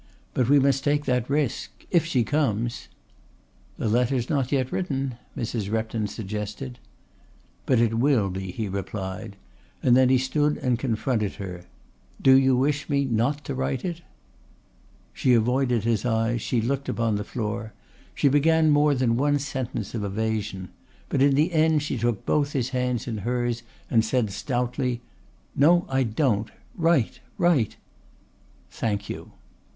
[0.33, 2.87] "But we must take that risk if she comes."
[3.77, 5.71] "The letter's not yet written," Mrs.
[5.71, 6.79] Repton suggested.
[7.67, 9.35] "But it will be," he replied,
[9.83, 11.65] and then he stood and confronted her.
[12.19, 14.01] "Do you wish me not to write it?"
[15.13, 17.71] She avoided his eyes, she looked upon the floor,
[18.15, 20.69] she began more than one sentence of evasion;
[21.09, 25.01] but in the end she took both his hands in hers and said stoutly:
[25.55, 26.49] "No, I don't!
[26.75, 27.19] Write!
[27.37, 27.75] Write!"
[28.71, 29.33] "Thank you!"